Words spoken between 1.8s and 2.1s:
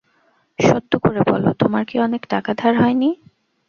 কি